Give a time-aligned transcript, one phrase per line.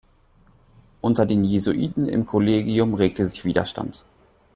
[1.01, 4.03] Unter den Jesuiten im Kollegium regte sich Widerstand.